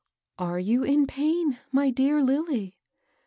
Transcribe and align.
*' 0.23 0.39
Are 0.49 0.57
you 0.57 0.81
in 0.83 1.05
pain, 1.05 1.59
my 1.71 1.91
dear 1.91 2.23
Lilly? 2.23 2.75